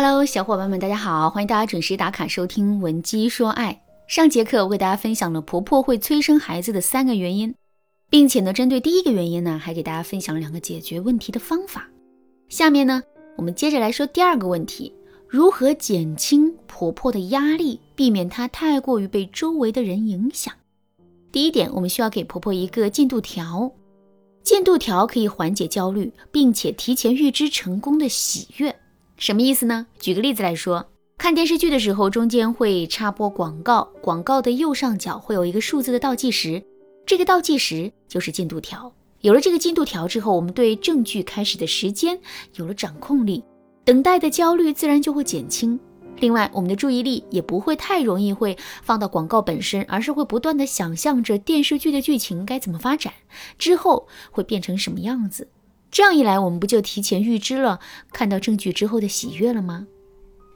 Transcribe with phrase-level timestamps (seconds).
[0.00, 3.72] Hello，小伙伴们，大家好，欢迎大家准时打卡收听《闻鸡说爱》。
[4.06, 7.52] 上节课我给大家分享了婆婆会催生孩子的三个原因，
[8.08, 11.88] 并且呢，针对第一个原因呢，还给大家分享了两个解决问题的方法。
[12.48, 13.02] 下面呢，
[13.36, 14.94] 我们接着来说第二个问题：
[15.26, 20.54] 如何减轻婆婆的压力，避免她太过于被周围的人影响？
[21.32, 23.72] 第一点，我们需要给婆婆一个进度条，
[24.44, 28.72] 进度条可以缓解焦虑，并且提前预知成功的喜悦。
[29.18, 29.84] 什么意思呢？
[29.98, 36.62] 举个例子来说，看电视剧的时候，中间会插播广告，广告的右上角会有一个数字的倒计时，
[37.04, 38.92] 这个倒计时就是进度条。
[39.22, 42.16] 有了这个进度条之后，我们对正剧开始的时间
[42.54, 43.42] 有了掌控力，
[43.84, 45.78] 等待的焦虑自然就会减轻。
[46.20, 53.12] 另外，我们的注意力也不会太容易会放到广告本身，而是会不断的想象着电视剧的剧情该怎么发展，
[53.58, 55.48] 之后会变成什么样子。
[55.90, 57.80] 这样一来，我们不就提前预知了
[58.12, 59.86] 看到证据之后的喜悦了吗？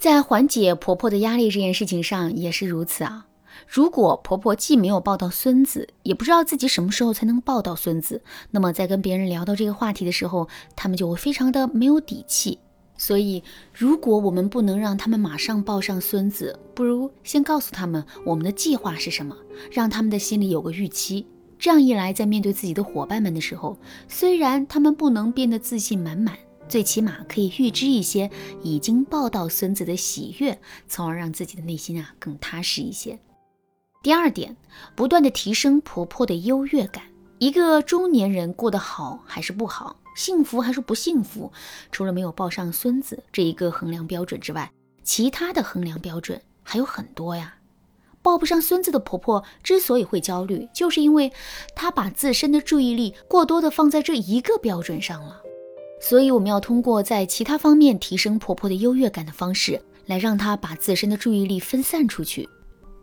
[0.00, 3.26] 在缓解婆婆的压力这件事情上也是如此啊。
[3.68, 12.58] 如果婆婆既没有抱到孙子，也不知道自己什么时候才能抱到孙子，那么在跟别人聊到这个话题的时候，他们就会非常的没有底气。
[12.96, 19.36] 所以，如果我们不能让他们马上抱上孙子，不如先告诉他们我们的计划是什么，
[19.70, 21.26] 让他们的心里有个预期。
[21.60, 28.30] 这样一来，在面对自己的伙伴们的时候，虽然他们不能变得自信满满，最起码可以预知一些
[28.62, 30.58] 已经抱到孙子的喜悦，
[30.88, 33.18] 从而让自己的内心啊更踏实一些。
[34.02, 34.56] 第二点，
[34.96, 37.04] 不断的提升婆婆的优越感。
[37.38, 41.52] 一个中年人过得好还是不好，幸福还是不幸福，
[41.92, 47.54] 除了没有抱上孙子这一个衡量标准之外，其他的衡量标准还有很多呀。
[48.22, 51.32] 抱不上孙子的婆婆之所以会焦虑，就是因为
[51.74, 55.40] 她把自身的注意力过多的放在这一个标准上了。
[56.00, 62.48] 所以，我们要通过在其他方面提升婆婆的优越感的方式，来让她把自身的注意力分散出去。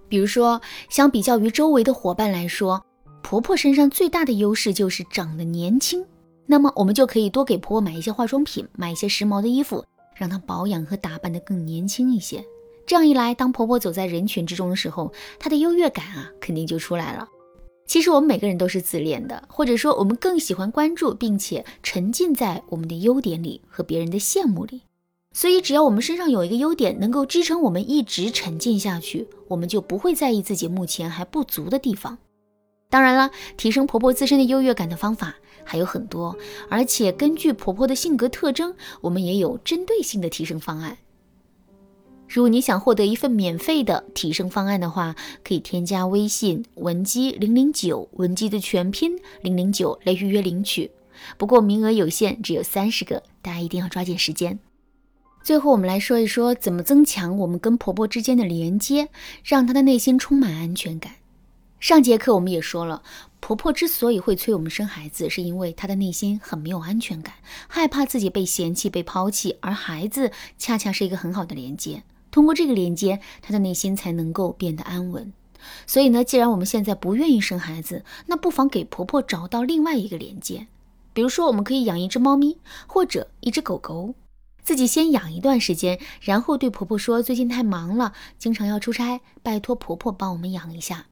[0.09, 0.59] 比如说，
[0.89, 2.83] 相比较于周围的伙伴来说，
[3.21, 6.03] 婆婆身上最大的优势就是长得年轻。
[6.47, 9.83] 那么，我们就可以多给婆婆买一些化妆品，买一些时髦的衣服，
[10.15, 12.43] 让她保养和打扮得更年轻一些。
[12.87, 17.27] 这样一来，当婆婆走在人群之中的时候，她的优越感啊，肯定就出来了。
[17.85, 24.83] 其实我们每个人都是自恋的，或者说我们更喜欢关注并且沉浸在我们的优点里和别人的羡慕里。
[25.33, 32.17] 所以，只要我们身上有一个优点能够支撑我们一直沉浸下去，我们就不会在意自己目前还不足的地方。
[32.89, 36.37] 当然了，提升婆婆自身的优越感的方法还有很多，
[36.69, 40.97] 而且根据婆婆的性格特征，我们也有针对性的提升方案。
[42.29, 50.91] 如果你想获得一份免费的提升方案的话，可以添加微信文姬零零九，文姬的全拼零零九来预约领取。
[51.37, 54.59] 不过名额有限，只有三十个，大家一定要抓紧时间。
[55.41, 59.07] 最后，我们来说一说怎么增强我们跟婆婆之间的连接，
[59.43, 61.13] 让她的内心充满安全感。
[61.79, 63.03] 上节课我们也说了，
[63.39, 67.35] 婆婆之所以会催我们生孩子，是因为她的内心很没有安全感，
[67.69, 72.03] 害怕自己被嫌弃、被抛弃，而孩子恰恰是一个很好的连接。
[72.31, 75.33] 通过这个连接，她的内心才能够变得安稳。
[75.85, 80.67] 所以呢，既然我们现在不愿意生孩子，那不妨给婆婆找到另外一个连接。
[81.13, 84.13] 比如说，我们可以养一只猫咪或者一只狗狗，
[84.63, 91.07] 自己先养一段时间，然后对婆婆说：“最近太忙了，经常要出差，拜托婆婆帮我们养一下。”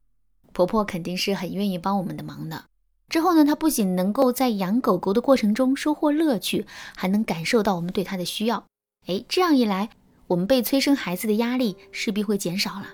[0.54, 2.66] 婆婆肯定是很愿意帮我们的忙的。
[3.08, 8.64] 之后呢，她不仅能够在养狗狗的过程中收获乐趣，还能感受到我们对她的需要。
[9.06, 9.90] 哎，这样一来。
[10.26, 12.86] 我们被催生孩子的压力势必会减少了。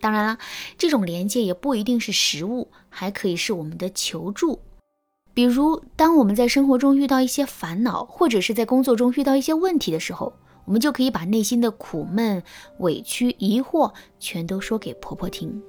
[0.00, 0.38] 当然了，
[0.76, 4.60] 这种连接也不一定是食物，还可以是我们的求助。
[5.32, 10.32] 比如，当我们在生活中遇到一些烦恼，或者是在工作中遇到一些问题的时候，
[10.64, 12.42] 我们就可以把内心的苦闷、
[12.78, 15.62] 委屈、疑惑全都说给婆婆听。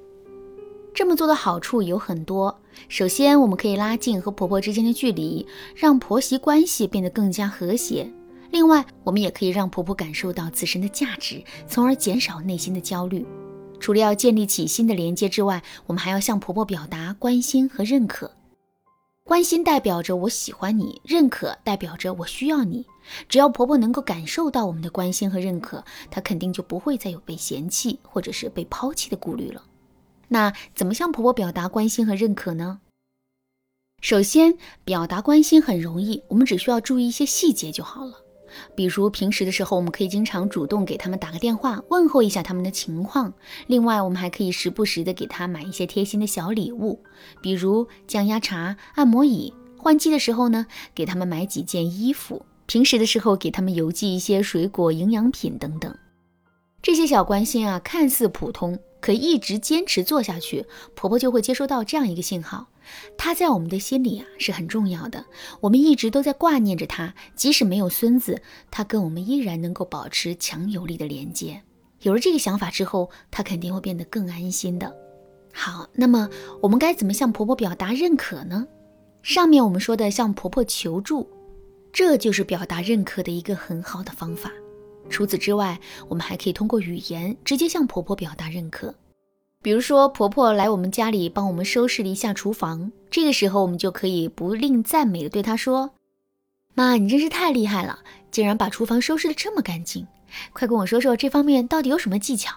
[0.94, 2.58] 这么做的好处有很多。
[2.88, 8.10] 首先，我们可以拉近和婆婆之间的距离，让婆媳关系变得更加和谐。
[8.50, 13.26] 另外，我们也可以让婆婆感受到自身的价值，从而减少内心的焦虑。
[13.80, 18.30] 除了要建立起新的连接之外，我们还要向婆婆表达关心和认可。
[19.22, 22.86] 关心代表着我喜欢你，认可代表着我需要你。
[23.28, 29.62] 只要婆婆能够感受到我们的关心和认可，她肯定就不会再有被嫌弃或者是被抛弃的顾虑了。
[30.28, 32.80] 那怎么向婆婆表达关心和认可呢？
[34.00, 38.14] 首先，表达关心很容易，我们只需要注意一些细节就好了。
[38.74, 43.32] 比如平时的时候，我们可以经常主动给他们打个电话，问候一下他们的情况。
[43.66, 47.02] 另外，我们还可以时不时的给他买一些贴心的小礼物，
[47.42, 49.52] 比如降压茶、按摩椅。
[49.76, 52.44] 换季的时候呢，给他们买几件衣服。
[52.66, 55.94] 平时的时候给他们邮寄一些水果、营养品等等。
[56.80, 60.64] 这些小关心啊，看似普通，可一直坚持做下去，
[60.94, 62.68] 婆婆就会接收到这样一个信号：
[63.16, 65.24] 她在我们的心里啊是很重要的，
[65.60, 68.40] 我们一直都在挂念着她，即使没有孙子，
[68.70, 71.62] 她跟我们依然能够保持强有力的连接。
[72.02, 74.94] 有了这个想法之后，她肯定会变得更安心的。
[75.52, 76.28] 好，那么
[76.62, 78.66] 我们该怎么向婆婆表达认可呢？
[79.22, 81.28] 上面我们说的向婆婆求助。
[81.92, 84.52] 这就是表达认可的一个很好的方法。
[85.08, 88.94] 除此之外，我们还可以通过语言直接向婆婆表达认可。
[89.60, 95.90] 比如说，婆婆来我们家里帮我们收拾了一下厨房，这个时候我们就可以不吝赞美的对她说
[96.74, 97.98] ：“妈，你真是太厉害了，
[98.30, 100.06] 竟然把厨房收拾的这么干净！
[100.52, 102.54] 快跟我说说这方面到底有什么技巧？”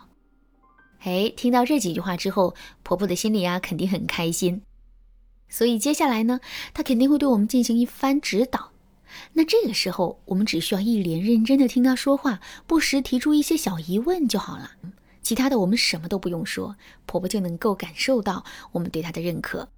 [1.03, 2.53] 哎，听到这几句话之后，
[2.83, 4.61] 婆婆的心里啊肯定很开心。
[5.49, 6.39] 所以接下来呢，
[6.73, 8.70] 她肯定会对我们进行一番指导。
[9.33, 14.71] 那这个时候，我们只需要一脸认真的听他说话，不时提出一些小疑问就好了。
[15.21, 16.75] 其他的我们什么都不用说，
[17.05, 19.69] 婆婆就能够感受到我们对她的认可。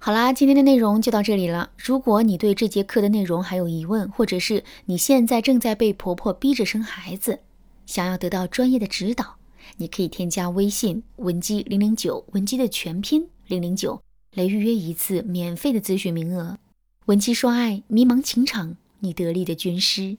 [0.00, 1.70] 好啦，今天的内容就到这里了。
[1.76, 7.40] 如果你对这节课的内容还有疑问，或者是你现在正在被婆婆逼着生孩子，
[7.86, 9.36] 想要得到专业的指导，
[9.76, 14.00] 你可以添加微信文姬零零九，文姬的全拼零零九，
[14.34, 16.58] 来预约一次免费的咨询名额。
[17.08, 20.18] 文姬说爱，迷茫情场，你得力的军师。